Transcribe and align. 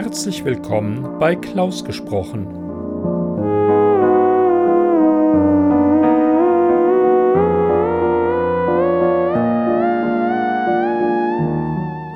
Herzlich 0.00 0.44
willkommen 0.44 1.18
bei 1.18 1.34
Klaus 1.34 1.84
gesprochen. 1.84 2.46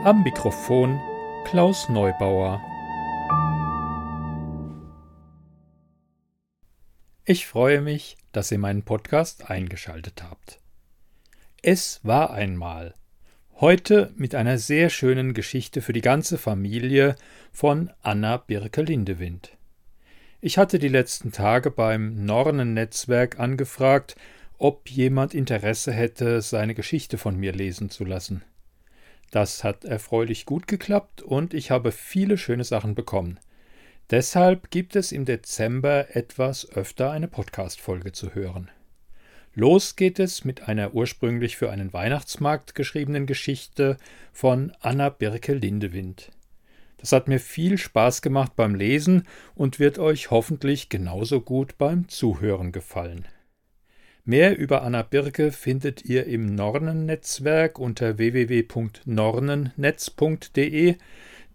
Am 0.05 0.23
Mikrofon 0.23 1.00
Klaus 1.45 1.89
Neubauer. 1.89 2.63
Ich 7.25 7.49
freue 7.49 7.81
mich, 7.81 8.17
dass 8.31 8.53
ihr 8.53 8.61
meinen 8.61 8.85
Podcast 8.85 9.51
eingeschaltet 9.51 10.23
habt. 10.23 10.61
Es 11.62 11.99
war 12.04 12.31
einmal. 12.31 12.95
Heute 13.62 14.11
mit 14.16 14.34
einer 14.34 14.58
sehr 14.58 14.90
schönen 14.90 15.34
Geschichte 15.34 15.82
für 15.82 15.93
die 15.93 16.00
ganze 16.00 16.36
Familie 16.36 17.14
von 17.53 17.93
Anna 18.03 18.39
Birke 18.39 18.82
Lindewind. 18.82 19.57
Ich 20.40 20.58
hatte 20.58 20.80
die 20.80 20.89
letzten 20.89 21.30
Tage 21.30 21.70
beim 21.70 22.25
Nornen-Netzwerk 22.25 23.39
angefragt, 23.39 24.17
ob 24.58 24.90
jemand 24.90 25.32
Interesse 25.32 25.93
hätte, 25.93 26.43
seine 26.43 26.75
Geschichte 26.75 27.18
von 27.18 27.36
mir 27.36 27.53
lesen 27.53 27.89
zu 27.89 28.04
lassen. 28.04 28.43
Das 29.30 29.62
hat 29.62 29.84
erfreulich 29.84 30.44
gut 30.44 30.67
geklappt 30.67 31.22
und 31.22 31.54
ich 31.54 31.70
habe 31.70 31.92
viele 31.92 32.39
schöne 32.39 32.64
Sachen 32.64 32.97
bekommen. 32.97 33.39
Deshalb 34.11 34.72
gibt 34.72 34.97
es 34.97 35.12
im 35.12 35.25
Dezember 35.25 36.17
etwas 36.17 36.69
öfter 36.72 37.12
eine 37.12 37.28
Podcast-Folge 37.28 38.11
zu 38.11 38.34
hören. 38.34 38.72
Los 39.55 39.97
geht 39.97 40.19
es 40.19 40.47
mit 40.47 40.67
einer 40.69 40.95
ursprünglich 40.95 41.58
für 41.58 41.70
einen 41.70 41.92
Weihnachtsmarkt 41.92 42.75
geschriebenen 42.75 43.27
Geschichte 43.27 43.98
von 44.33 44.72
Anna 44.81 45.11
Birke 45.11 45.53
Lindewind. 45.53 46.31
Das 46.97 47.12
hat 47.12 47.28
mir 47.28 47.39
viel 47.39 47.77
Spaß 47.77 48.22
gemacht 48.22 48.56
beim 48.56 48.75
Lesen 48.75 49.28
und 49.55 49.78
wird 49.78 49.98
euch 49.98 50.31
hoffentlich 50.31 50.89
genauso 50.89 51.42
gut 51.42 51.77
beim 51.77 52.09
Zuhören 52.09 52.72
gefallen. 52.72 53.28
Mehr 54.25 54.56
über 54.56 54.83
Anna 54.83 55.03
Birke 55.03 55.53
findet 55.53 56.03
ihr 56.05 56.27
im 56.27 56.55
Nornen-Netzwerk 56.55 57.78
unter 57.78 58.16
www.nornennetz.de, 58.19 60.94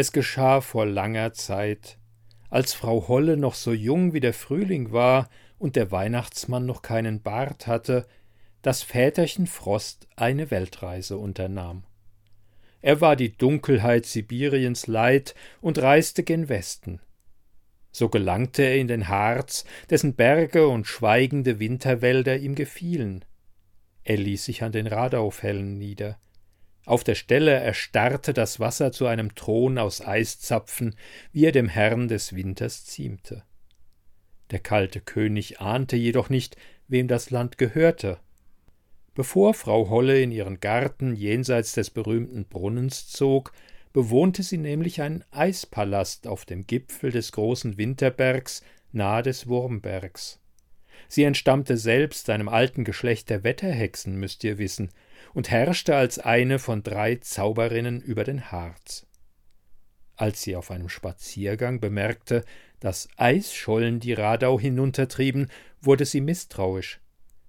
Es 0.00 0.12
geschah 0.12 0.60
vor 0.60 0.86
langer 0.86 1.32
Zeit, 1.32 1.98
als 2.50 2.72
Frau 2.72 3.08
Holle 3.08 3.36
noch 3.36 3.54
so 3.54 3.72
jung 3.72 4.12
wie 4.12 4.20
der 4.20 4.32
Frühling 4.32 4.92
war 4.92 5.28
und 5.58 5.74
der 5.74 5.90
Weihnachtsmann 5.90 6.66
noch 6.66 6.82
keinen 6.82 7.20
Bart 7.20 7.66
hatte, 7.66 8.06
dass 8.62 8.84
Väterchen 8.84 9.48
Frost 9.48 10.06
eine 10.14 10.52
Weltreise 10.52 11.18
unternahm. 11.18 11.82
Er 12.80 13.00
war 13.00 13.16
die 13.16 13.36
Dunkelheit 13.36 14.06
Sibiriens 14.06 14.86
leid 14.86 15.34
und 15.60 15.82
reiste 15.82 16.22
gen 16.22 16.48
Westen. 16.48 17.00
So 17.90 18.08
gelangte 18.08 18.62
er 18.62 18.76
in 18.76 18.86
den 18.86 19.08
Harz, 19.08 19.64
dessen 19.90 20.14
Berge 20.14 20.68
und 20.68 20.86
schweigende 20.86 21.58
Winterwälder 21.58 22.36
ihm 22.36 22.54
gefielen. 22.54 23.24
Er 24.04 24.18
ließ 24.18 24.44
sich 24.44 24.62
an 24.62 24.70
den 24.70 24.86
Radaufhellen 24.86 25.76
nieder. 25.76 26.20
Auf 26.88 27.04
der 27.04 27.16
Stelle 27.16 27.50
erstarrte 27.50 28.32
das 28.32 28.60
Wasser 28.60 28.92
zu 28.92 29.06
einem 29.06 29.34
Thron 29.34 29.76
aus 29.76 30.00
Eiszapfen, 30.00 30.94
wie 31.32 31.44
er 31.44 31.52
dem 31.52 31.68
Herrn 31.68 32.08
des 32.08 32.34
Winters 32.34 32.86
ziemte. 32.86 33.42
Der 34.50 34.60
kalte 34.60 35.02
König 35.02 35.60
ahnte 35.60 35.96
jedoch 35.96 36.30
nicht, 36.30 36.56
wem 36.86 37.06
das 37.06 37.28
Land 37.28 37.58
gehörte. 37.58 38.20
Bevor 39.14 39.52
Frau 39.52 39.90
Holle 39.90 40.22
in 40.22 40.32
ihren 40.32 40.60
Garten 40.60 41.14
jenseits 41.14 41.72
des 41.72 41.90
berühmten 41.90 42.46
Brunnens 42.46 43.06
zog, 43.06 43.52
bewohnte 43.92 44.42
sie 44.42 44.56
nämlich 44.56 45.02
einen 45.02 45.24
Eispalast 45.30 46.26
auf 46.26 46.46
dem 46.46 46.66
Gipfel 46.66 47.12
des 47.12 47.32
großen 47.32 47.76
Winterbergs 47.76 48.62
nahe 48.92 49.22
des 49.22 49.46
Wurmbergs. 49.46 50.40
Sie 51.06 51.24
entstammte 51.24 51.76
selbst 51.76 52.30
einem 52.30 52.48
alten 52.48 52.84
Geschlecht 52.84 53.28
der 53.28 53.44
Wetterhexen, 53.44 54.16
müsst 54.18 54.42
ihr 54.42 54.56
wissen, 54.56 54.88
und 55.34 55.50
herrschte 55.50 55.96
als 55.96 56.18
eine 56.18 56.58
von 56.58 56.82
drei 56.82 57.16
Zauberinnen 57.16 58.00
über 58.00 58.24
den 58.24 58.50
Harz. 58.50 59.06
Als 60.16 60.42
sie 60.42 60.56
auf 60.56 60.70
einem 60.70 60.88
Spaziergang 60.88 61.80
bemerkte, 61.80 62.44
dass 62.80 63.08
Eisschollen 63.16 64.00
die 64.00 64.12
Radau 64.12 64.58
hinuntertrieben, 64.58 65.50
wurde 65.80 66.04
sie 66.04 66.20
misstrauisch. 66.20 67.00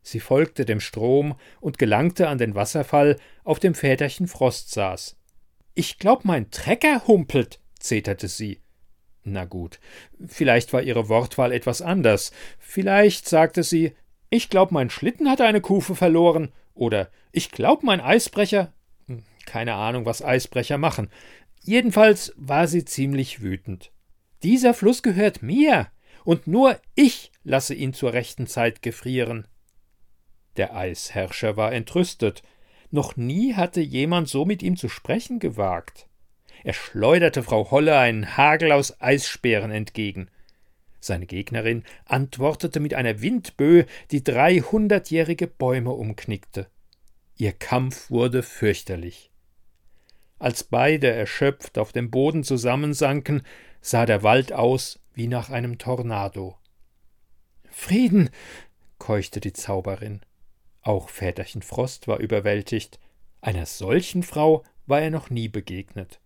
Sie 0.02 0.20
folgte 0.20 0.66
dem 0.66 0.80
Strom 0.80 1.36
und 1.60 1.78
gelangte 1.78 2.28
an 2.28 2.38
den 2.38 2.56
Wasserfall, 2.56 3.18
auf 3.44 3.60
dem 3.60 3.76
Väterchen 3.76 4.28
Frost 4.28 4.72
saß. 4.72 5.18
Ich 5.74 6.00
glaub, 6.00 6.26
mein 6.26 6.52
Trecker 6.52 7.08
humpelt, 7.08 7.60
zeterte 7.80 8.28
sie. 8.28 8.60
Na 9.24 9.46
gut, 9.46 9.80
vielleicht 10.28 10.74
war 10.74 10.82
ihre 10.82 11.10
Wortwahl 11.10 11.52
etwas 11.52 11.82
anders. 11.82 12.32
Vielleicht 12.58 13.28
sagte 13.28 13.64
sie, 13.64 13.94
ich 14.30 14.50
glaub, 14.50 14.72
mein 14.72 14.90
Schlitten 14.90 15.30
hat 15.30 15.42
eine 15.42 15.62
Kufe 15.62 15.96
verloren, 15.96 16.52
oder 16.80 17.12
ich 17.32 17.52
glaub, 17.52 17.84
mein 17.84 18.02
Eisbrecher. 18.02 18.74
Hm, 19.08 19.24
keine 19.46 19.76
Ahnung, 19.76 20.06
was 20.06 20.24
Eisbrecher 20.24 20.78
machen. 20.78 21.10
Jedenfalls 21.62 22.34
war 22.38 22.68
sie 22.68 22.86
ziemlich 22.86 23.42
wütend. 23.42 23.92
Dieser 24.44 24.74
Fluss 24.74 25.04
gehört 25.04 25.44
mir, 25.44 25.88
und 26.24 26.48
nur 26.48 26.80
ich 26.96 27.32
lasse 27.44 27.74
ihn 27.74 27.94
zur 27.94 28.14
rechten 28.14 28.48
Zeit 28.48 28.82
gefrieren. 28.82 29.48
Der 30.58 30.76
Eisherrscher 30.76 31.58
war 31.58 31.74
entrüstet. 31.74 32.44
Noch 32.92 33.18
nie 33.18 33.56
hatte 33.56 33.82
jemand 33.82 34.30
so 34.30 34.46
mit 34.46 34.64
ihm 34.64 34.78
zu 34.78 34.90
sprechen 34.90 35.40
gewagt. 35.40 36.08
Er 36.64 36.74
schleuderte 36.74 37.44
Frau 37.44 37.72
Holle 37.72 37.98
einen 37.98 38.38
Hagel 38.38 38.72
aus 38.72 39.02
Eisspeeren 39.02 39.72
entgegen. 39.72 40.30
Seine 41.00 41.26
Gegnerin 41.26 41.84
antwortete 42.06 42.80
mit 42.80 42.94
einer 42.94 43.22
Windböe, 43.22 43.86
die 44.12 44.24
dreihundertjährige 44.24 45.48
Bäume 45.48 45.92
umknickte. 45.92 46.68
Ihr 47.38 47.54
Kampf 47.54 48.10
wurde 48.10 48.44
fürchterlich. 48.44 49.32
Als 50.40 50.64
beide 50.64 51.12
erschöpft 51.12 51.78
auf 51.78 51.92
dem 51.92 52.12
Boden 52.12 52.44
zusammensanken, 52.44 53.44
sah 53.82 54.06
der 54.06 54.24
Wald 54.24 54.54
aus 54.54 55.00
wie 55.14 55.28
nach 55.28 55.50
einem 55.50 55.78
Tornado. 55.78 56.58
Frieden, 57.70 58.30
keuchte 58.98 59.40
die 59.40 59.54
Zauberin. 59.54 60.22
Auch 60.82 61.10
Väterchen 61.10 61.62
Frost 61.62 62.08
war 62.08 62.20
überwältigt. 62.20 63.00
Einer 63.42 63.66
solchen 63.66 64.24
Frau 64.24 64.64
war 64.86 65.02
er 65.02 65.12
noch 65.12 65.30
nie 65.30 65.48
begegnet. 65.48 66.20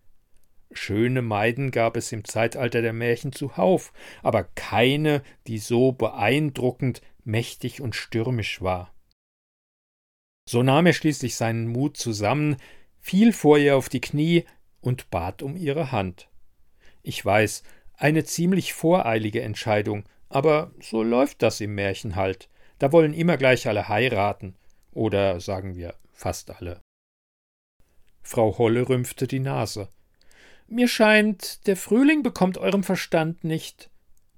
Schöne 0.74 1.22
Maiden 1.22 1.72
gab 1.72 1.98
es 1.98 2.12
im 2.12 2.24
Zeitalter 2.24 2.81
der 2.81 2.94
Märchen 2.94 3.31
zuhauf, 3.31 3.94
aber 4.22 4.44
keine, 4.44 5.22
die 5.48 5.60
so 5.60 5.92
beeindruckend, 5.92 7.02
mächtig 7.24 7.81
und 7.81 7.96
stürmisch 7.96 8.62
war. 8.62 8.94
So 10.50 10.64
nahm 10.64 10.86
er 10.86 10.94
schließlich 10.94 11.36
seinen 11.36 11.68
Mut 11.68 11.98
zusammen, 11.98 12.58
fiel 13.00 13.34
vor 13.34 13.58
ihr 13.58 13.78
auf 13.78 13.90
die 13.90 14.02
Knie 14.02 14.46
und 14.81 15.10
bat 15.10 15.42
um 15.42 15.56
ihre 15.56 15.92
Hand. 15.92 16.30
Ich 17.02 17.24
weiß, 17.24 17.64
eine 17.96 18.24
ziemlich 18.24 18.74
voreilige 18.74 19.42
Entscheidung, 19.42 20.04
aber 20.30 20.72
so 20.81 21.04
läuft 21.04 21.42
das 21.42 21.62
im 21.62 21.76
Märchen 21.76 22.16
halt. 22.16 22.50
Da 22.80 22.92
wollen 22.92 23.14
immer 23.14 23.38
gleich 23.38 23.68
alle 23.68 23.88
heiraten, 23.88 24.56
oder 24.92 25.40
sagen 25.40 25.76
wir 25.76 25.96
fast 26.12 26.52
alle. 26.52 26.81
Frau 28.22 28.58
Holle 28.58 28.88
rümpfte 28.88 29.28
die 29.28 29.40
Nase. 29.40 29.90
Mir 30.74 30.88
scheint, 30.88 31.68
der 31.68 31.78
Frühling 31.78 32.24
bekommt 32.24 32.58
eurem 32.58 32.81
Verstand 32.81 33.44
nicht. 33.44 33.92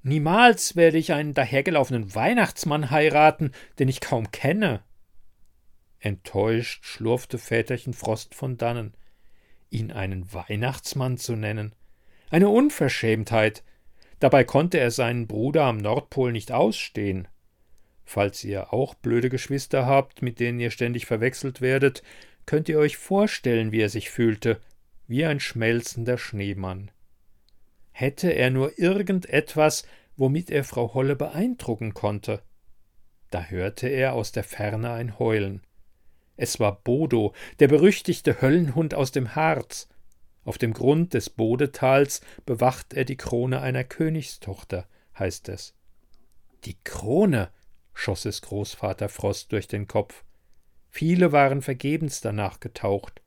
Niemals 0.03 0.75
werde 0.75 0.97
ich 0.97 1.13
einen 1.13 1.33
dahergelaufenen 1.33 2.13
Weihnachtsmann 2.13 2.91
heiraten, 2.91 3.53
den 3.79 3.87
ich 3.87 4.01
kaum 4.01 4.31
kenne. 4.31 4.83
Enttäuscht 5.97 6.83
schlurfte 6.83 7.37
Väterchen 7.37 7.93
Frost 7.93 8.35
von 8.35 8.57
dannen. 8.57 8.95
Ihn 9.69 9.93
einen 9.93 10.33
Weihnachtsmann 10.33 11.17
zu 11.17 11.37
nennen. 11.37 11.73
Eine 12.29 12.49
Unverschämtheit. 12.49 13.63
Dabei 14.19 14.43
konnte 14.43 14.77
er 14.77 14.91
seinen 14.91 15.27
Bruder 15.27 15.63
am 15.63 15.77
Nordpol 15.77 16.33
nicht 16.33 16.51
ausstehen. 16.51 17.29
Falls 18.03 18.43
ihr 18.43 18.73
auch 18.73 18.93
blöde 18.93 19.29
Geschwister 19.29 19.85
habt, 19.85 20.21
mit 20.21 20.41
denen 20.41 20.59
ihr 20.59 20.71
ständig 20.71 21.05
verwechselt 21.05 21.61
werdet, 21.61 22.03
könnt 22.45 22.67
ihr 22.67 22.77
euch 22.77 22.97
vorstellen, 22.97 23.71
wie 23.71 23.79
er 23.79 23.89
sich 23.89 24.09
fühlte, 24.09 24.59
wie 25.07 25.25
ein 25.25 25.39
schmelzender 25.39 26.17
Schneemann. 26.17 26.91
Hätte 27.91 28.29
er 28.29 28.49
nur 28.49 28.77
irgendetwas, 28.77 29.85
womit 30.17 30.49
er 30.49 30.63
Frau 30.63 30.93
Holle 30.93 31.15
beeindrucken 31.15 31.93
konnte. 31.93 32.41
Da 33.31 33.45
hörte 33.45 33.87
er 33.87 34.13
aus 34.13 34.31
der 34.31 34.43
Ferne 34.43 34.91
ein 34.91 35.19
Heulen. 35.19 35.61
Es 36.37 36.59
war 36.59 36.81
Bodo, 36.81 37.33
der 37.59 37.67
berüchtigte 37.67 38.41
Höllenhund 38.41 38.93
aus 38.93 39.11
dem 39.11 39.35
Harz. 39.35 39.87
Auf 40.43 40.57
dem 40.57 40.73
Grund 40.73 41.13
des 41.13 41.29
Bodetals 41.29 42.21
bewacht 42.45 42.93
er 42.93 43.05
die 43.05 43.17
Krone 43.17 43.61
einer 43.61 43.83
Königstochter, 43.83 44.87
heißt 45.17 45.49
es. 45.49 45.73
Die 46.65 46.77
Krone, 46.83 47.49
schoss 47.93 48.25
es 48.25 48.41
Großvater 48.41 49.09
Frost 49.09 49.51
durch 49.51 49.67
den 49.67 49.87
Kopf. 49.87 50.23
Viele 50.89 51.31
waren 51.31 51.61
vergebens 51.61 52.21
danach 52.21 52.59
getaucht. 52.59 53.21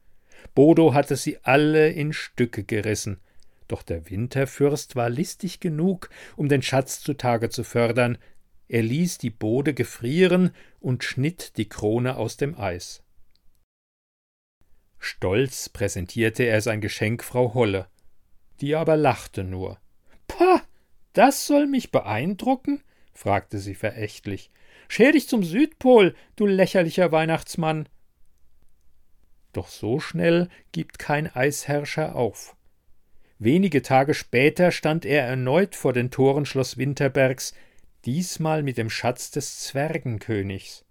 Bodo 0.55 0.95
hatte 0.95 1.17
sie 1.17 1.39
alle 1.43 1.91
in 1.91 2.13
Stücke 2.13 2.65
gerissen, 2.65 3.21
doch 3.69 3.83
der 3.83 4.11
Winterfürst 4.11 4.97
war 4.97 5.11
listig 5.11 5.61
genug, 5.61 6.11
um 6.37 6.49
den 6.49 6.63
Schatz 6.63 7.01
zutage 7.01 7.51
zu 7.51 7.65
fördern, 7.65 8.19
er 8.69 8.83
ließ 8.83 9.19
die 9.19 9.31
Bode 9.31 9.73
gefrieren 9.73 10.51
und 10.81 11.03
schnitt 11.03 11.57
die 11.57 11.69
Krone 11.69 12.17
aus 12.17 12.37
dem 12.37 12.59
Eis. 12.59 13.03
Stolz 14.99 15.69
präsentierte 15.69 16.43
er 16.43 16.61
sein 16.61 16.81
Geschenk 16.81 17.25
Frau 17.25 17.55
Holle, 17.55 17.87
die 18.61 18.75
aber 18.75 18.97
lachte 18.97 19.45
nur. 19.45 19.79
Pah, 20.27 20.63
das 21.13 21.47
soll 21.47 21.67
mich 21.67 21.91
beeindrucken? 21.91 22.83
fragte 23.15 23.59
sie 23.59 23.75
verächtlich. 23.75 24.51
Scher 24.89 25.13
dich 25.13 25.29
zum 25.29 25.43
Südpol, 25.43 26.15
du 26.37 26.47
lächerlicher 26.47 27.11
Weihnachtsmann. 27.13 27.89
Doch 29.59 29.67
so 29.67 29.99
schnell 29.99 30.49
gibt 30.71 31.01
kein 31.01 31.35
Eisherrscher 31.35 32.15
auf. 32.15 32.55
Wenige 33.41 33.83
Tage 33.83 34.15
später 34.15 34.71
stand 34.71 35.05
er 35.05 35.25
erneut 35.25 35.75
vor 35.75 35.93
den 35.93 36.13
Toren 36.13 36.47
Schloss 36.47 36.77
Winterbergs, 36.77 37.55
diesmal 38.05 38.63
mit 38.63 38.79
dem 38.79 38.89
Schatz 38.89 39.33
des 39.33 39.59
Zwergenkönigs. 39.59 40.85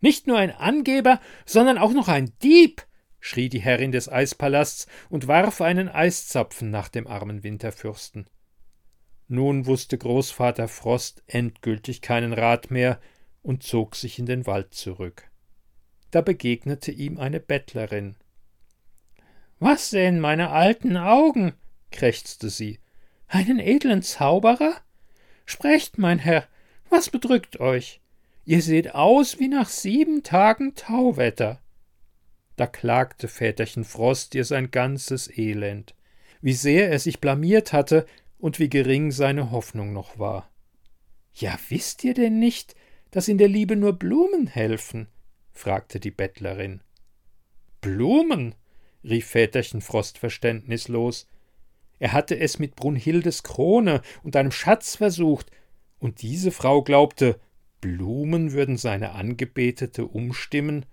Nicht 0.00 0.26
nur 0.26 0.36
ein 0.36 0.50
Angeber, 0.50 1.20
sondern 1.46 1.78
auch 1.78 1.92
noch 1.92 2.08
ein 2.08 2.32
Dieb, 2.42 2.84
schrie 3.20 3.48
die 3.48 3.60
Herrin 3.60 3.92
des 3.92 4.08
Eispalasts 4.08 4.88
und 5.08 5.28
warf 5.28 5.60
einen 5.60 5.88
Eiszapfen 5.88 6.70
nach 6.70 6.88
dem 6.88 7.06
armen 7.06 7.44
Winterfürsten. 7.44 8.26
Nun 9.28 9.66
wusste 9.66 9.96
Großvater 9.96 10.66
Frost 10.66 11.22
endgültig 11.28 12.02
keinen 12.02 12.32
Rat 12.32 12.72
mehr 12.72 12.98
und 13.42 13.62
zog 13.62 13.94
sich 13.94 14.18
in 14.18 14.26
den 14.26 14.44
Wald 14.44 14.74
zurück. 14.74 15.27
Da 16.10 16.20
begegnete 16.20 16.90
ihm 16.90 17.18
eine 17.18 17.40
Bettlerin. 17.40 18.16
Was 19.58 19.90
sehen 19.90 20.20
meine 20.20 20.50
alten 20.50 20.96
Augen? 20.96 21.52
krächzte 21.90 22.48
sie. 22.50 22.78
Einen 23.26 23.58
edlen 23.58 24.02
Zauberer? 24.02 24.74
Sprecht, 25.44 25.98
mein 25.98 26.18
Herr, 26.18 26.46
was 26.88 27.10
bedrückt 27.10 27.60
euch? 27.60 28.00
Ihr 28.44 28.62
seht 28.62 28.94
aus 28.94 29.38
wie 29.38 29.48
nach 29.48 29.68
sieben 29.68 30.22
Tagen 30.22 30.74
Tauwetter. 30.74 31.60
Da 32.56 32.66
klagte 32.66 33.28
Väterchen 33.28 33.84
Frost 33.84 34.34
ihr 34.34 34.44
sein 34.44 34.70
ganzes 34.70 35.30
Elend, 35.36 35.94
wie 36.40 36.54
sehr 36.54 36.90
er 36.90 36.98
sich 36.98 37.20
blamiert 37.20 37.72
hatte 37.72 38.06
und 38.38 38.58
wie 38.58 38.68
gering 38.68 39.10
seine 39.10 39.50
Hoffnung 39.50 39.92
noch 39.92 40.18
war. 40.18 40.50
Ja, 41.34 41.58
wisst 41.68 42.04
ihr 42.04 42.14
denn 42.14 42.38
nicht, 42.38 42.74
dass 43.10 43.28
in 43.28 43.38
der 43.38 43.48
Liebe 43.48 43.76
nur 43.76 43.92
Blumen 43.92 44.46
helfen? 44.46 45.08
Fragte 45.58 46.00
die 46.00 46.10
Bettlerin. 46.10 46.80
Blumen? 47.80 48.54
rief 49.04 49.26
Väterchen 49.26 49.80
Frost 49.80 50.18
verständnislos. 50.18 51.26
Er 51.98 52.12
hatte 52.12 52.38
es 52.38 52.58
mit 52.58 52.76
Brunhildes 52.76 53.42
Krone 53.42 54.02
und 54.22 54.36
einem 54.36 54.52
Schatz 54.52 54.96
versucht, 54.96 55.50
und 55.98 56.22
diese 56.22 56.52
Frau 56.52 56.82
glaubte, 56.82 57.40
Blumen 57.80 58.52
würden 58.52 58.76
seine 58.76 59.12
Angebetete 59.12 60.06
umstimmen. 60.06 60.86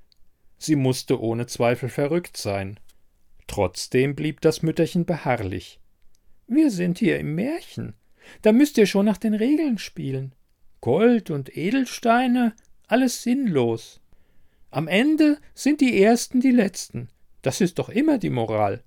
Sie 0.57 0.75
musste 0.75 1.21
ohne 1.21 1.47
Zweifel 1.47 1.89
verrückt 1.89 2.37
sein. 2.37 2.79
Trotzdem 3.47 4.15
blieb 4.15 4.41
das 4.41 4.63
Mütterchen 4.63 5.05
beharrlich. 5.05 5.79
Wir 6.47 6.71
sind 6.71 6.99
hier 6.99 7.19
im 7.19 7.35
Märchen. 7.35 7.95
Da 8.41 8.51
müsst 8.51 8.77
ihr 8.77 8.87
schon 8.87 9.05
nach 9.05 9.17
den 9.17 9.33
Regeln 9.33 9.77
spielen. 9.77 10.33
Gold 10.81 11.29
und 11.29 11.55
Edelsteine, 11.55 12.55
alles 12.87 13.23
sinnlos. 13.23 14.01
Am 14.75 14.89
Ende 14.89 15.37
sind 15.53 15.79
die 15.79 16.03
Ersten 16.03 16.41
die 16.41 16.51
Letzten. 16.51 17.07
Das 17.41 17.61
ist 17.61 17.79
doch 17.79 17.87
immer 17.87 18.17
die 18.17 18.29
Moral. 18.29 18.83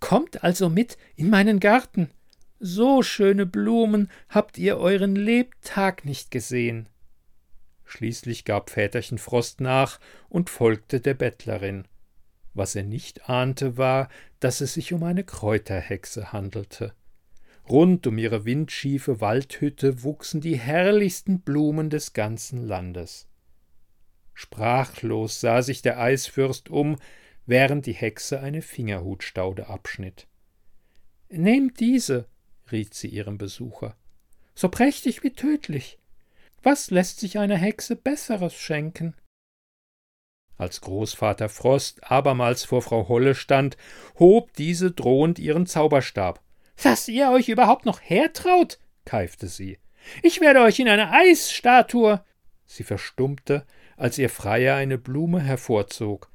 Kommt 0.00 0.42
also 0.42 0.68
mit 0.68 0.98
in 1.14 1.30
meinen 1.30 1.60
Garten. 1.60 2.10
So 2.58 3.04
schöne 3.04 3.46
Blumen 3.46 4.10
habt 4.28 4.58
ihr 4.58 4.78
euren 4.78 5.14
Lebtag 5.14 6.04
nicht 6.04 6.32
gesehen. 6.32 6.88
Schließlich 7.84 8.44
gab 8.44 8.70
Väterchen 8.70 9.18
Frost 9.18 9.60
nach 9.60 10.00
und 10.28 10.50
folgte 10.50 10.98
der 10.98 11.14
Bettlerin. 11.14 11.86
Was 12.52 12.74
er 12.74 12.82
nicht 12.82 13.30
ahnte, 13.30 13.76
war, 13.76 14.08
dass 14.40 14.60
es 14.60 14.74
sich 14.74 14.92
um 14.92 15.04
eine 15.04 15.22
Kräuterhexe 15.22 16.32
handelte. 16.32 16.92
Rund 17.68 18.04
um 18.08 18.18
ihre 18.18 18.44
windschiefe 18.44 19.20
Waldhütte 19.20 20.02
wuchsen 20.02 20.40
die 20.40 20.58
herrlichsten 20.58 21.42
Blumen 21.42 21.88
des 21.88 22.14
ganzen 22.14 22.66
Landes. 22.66 23.29
Sprachlos 24.40 25.38
sah 25.42 25.60
sich 25.60 25.82
der 25.82 26.00
Eisfürst 26.00 26.70
um, 26.70 26.96
während 27.44 27.84
die 27.84 27.92
Hexe 27.92 28.40
eine 28.40 28.62
Fingerhutstaude 28.62 29.66
abschnitt. 29.66 30.26
Nehmt 31.28 31.78
diese, 31.78 32.26
riet 32.72 32.94
sie 32.94 33.08
ihrem 33.08 33.36
Besucher. 33.36 33.98
So 34.54 34.70
prächtig 34.70 35.22
wie 35.22 35.34
tödlich. 35.34 35.98
Was 36.62 36.90
lässt 36.90 37.20
sich 37.20 37.38
einer 37.38 37.58
Hexe 37.58 37.96
Besseres 37.96 38.54
schenken? 38.54 39.14
Als 40.56 40.80
Großvater 40.80 41.50
Frost 41.50 42.10
abermals 42.10 42.64
vor 42.64 42.80
Frau 42.80 43.08
Holle 43.08 43.34
stand, 43.34 43.76
hob 44.18 44.54
diese 44.54 44.90
drohend 44.90 45.38
ihren 45.38 45.66
Zauberstab. 45.66 46.40
Dass 46.82 47.08
ihr 47.08 47.30
euch 47.30 47.50
überhaupt 47.50 47.84
noch 47.84 48.00
hertraut, 48.00 48.78
keifte 49.04 49.48
sie. 49.48 49.78
Ich 50.22 50.40
werde 50.40 50.60
euch 50.62 50.78
in 50.78 50.88
eine 50.88 51.10
Eisstatue. 51.10 52.24
Sie 52.64 52.84
verstummte, 52.84 53.66
als 54.00 54.16
ihr 54.16 54.30
Freier 54.30 54.76
eine 54.76 54.96
Blume 54.96 55.42
hervorzog, 55.42 56.30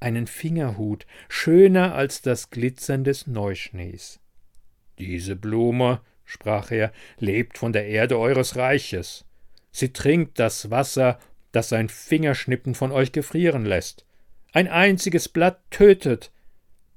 einen 0.00 0.26
Fingerhut, 0.26 1.06
schöner 1.30 1.94
als 1.94 2.20
das 2.20 2.50
Glitzern 2.50 3.04
des 3.04 3.26
Neuschnees. 3.26 4.20
Diese 4.98 5.34
Blume, 5.34 6.02
sprach 6.26 6.70
er, 6.70 6.92
lebt 7.18 7.56
von 7.56 7.72
der 7.72 7.86
Erde 7.86 8.18
eures 8.18 8.56
Reiches. 8.56 9.24
Sie 9.70 9.94
trinkt 9.94 10.38
das 10.38 10.70
Wasser, 10.70 11.18
das 11.52 11.72
ein 11.72 11.88
Fingerschnippen 11.88 12.74
von 12.74 12.92
euch 12.92 13.12
gefrieren 13.12 13.64
lässt. 13.64 14.04
Ein 14.52 14.68
einziges 14.68 15.30
Blatt 15.30 15.62
tötet. 15.70 16.32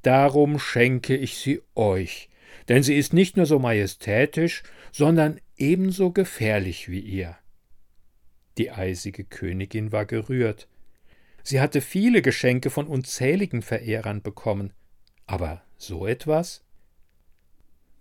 Darum 0.02 0.60
schenke 0.60 1.16
ich 1.16 1.38
sie 1.38 1.62
euch, 1.76 2.28
denn 2.68 2.84
sie 2.84 2.98
ist 2.98 3.14
nicht 3.14 3.38
nur 3.38 3.46
so 3.46 3.58
majestätisch, 3.58 4.64
sondern 4.92 5.40
ebenso 5.56 6.12
gefährlich 6.12 6.90
wie 6.90 7.00
ihr. 7.00 7.38
Die 8.60 8.72
eisige 8.72 9.24
Königin 9.24 9.94
war 9.94 10.06
gerührt. 10.06 10.68
Sie 11.44 11.62
hatte 11.62 11.80
viele 11.80 12.22
Geschenke 12.22 12.70
von 12.70 12.88
unzähligen 12.88 13.62
Verehrern 13.62 14.22
bekommen, 14.22 14.74
aber 15.26 15.64
so 15.78 16.06
etwas? 16.06 16.66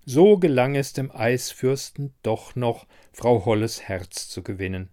So 0.05 0.37
gelang 0.37 0.75
es 0.75 0.93
dem 0.93 1.13
Eisfürsten 1.13 2.13
doch 2.25 2.57
noch, 2.57 2.89
Frau 3.13 3.45
Holles 3.45 3.83
Herz 3.83 4.29
zu 4.29 4.43
gewinnen. 4.43 4.91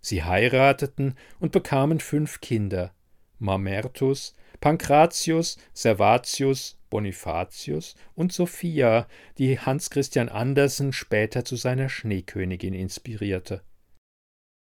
Sie 0.00 0.24
heirateten 0.24 1.14
und 1.38 1.52
bekamen 1.52 2.00
fünf 2.00 2.40
Kinder 2.40 2.92
Mamertus, 3.38 4.34
Pankratius, 4.60 5.56
Servatius, 5.72 6.78
Bonifatius 6.90 7.94
und 8.16 8.32
Sophia, 8.32 9.06
die 9.38 9.60
Hans 9.60 9.90
Christian 9.90 10.28
Andersen 10.28 10.92
später 10.92 11.44
zu 11.44 11.54
seiner 11.54 11.88
Schneekönigin 11.88 12.74
inspirierte. 12.74 13.62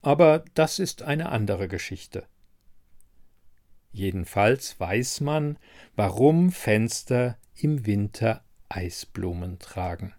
Aber 0.01 0.43
das 0.53 0.79
ist 0.79 1.03
eine 1.03 1.29
andere 1.29 1.67
Geschichte. 1.67 2.25
Jedenfalls 3.91 4.79
weiß 4.79 5.22
man, 5.22 5.58
warum 5.96 6.51
Fenster 6.51 7.38
im 7.55 7.86
Winter 7.86 8.43
Eisblumen 8.70 9.60
tragen. 9.60 10.13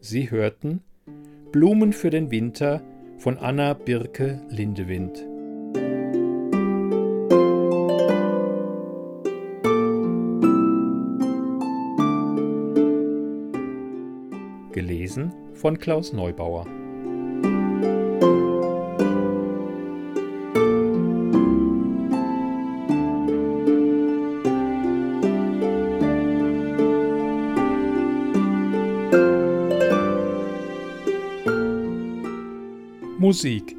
Sie 0.00 0.30
hörten 0.30 0.82
Blumen 1.52 1.92
für 1.92 2.08
den 2.08 2.30
Winter 2.30 2.80
von 3.18 3.36
Anna 3.36 3.74
Birke 3.74 4.40
Lindewind. 4.48 5.37
Von 15.58 15.78
Klaus 15.78 16.12
Neubauer. 16.12 16.64
Musik 33.18 33.76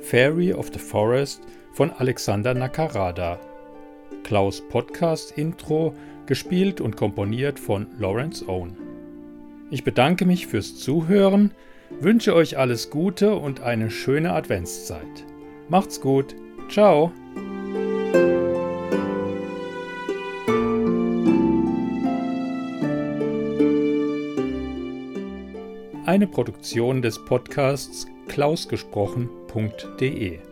Fairy 0.00 0.52
of 0.52 0.70
the 0.72 0.78
Forest 0.78 1.42
von 1.72 1.90
Alexander 1.92 2.52
Nakarada. 2.52 3.38
Klaus 4.24 4.60
Podcast 4.60 5.38
Intro 5.38 5.94
gespielt 6.26 6.80
und 6.80 6.96
komponiert 6.96 7.58
von 7.60 7.86
Lawrence 7.98 8.46
Owen. 8.48 8.81
Ich 9.72 9.82
bedanke 9.84 10.26
mich 10.26 10.48
fürs 10.48 10.76
Zuhören, 10.76 11.52
wünsche 11.98 12.34
euch 12.34 12.58
alles 12.58 12.90
Gute 12.90 13.34
und 13.34 13.62
eine 13.62 13.90
schöne 13.90 14.34
Adventszeit. 14.34 15.24
Macht's 15.70 15.98
gut. 15.98 16.36
Ciao. 16.68 17.10
Eine 26.04 26.26
Produktion 26.26 27.00
des 27.00 27.24
Podcasts 27.24 28.06
klausgesprochen.de 28.28 30.51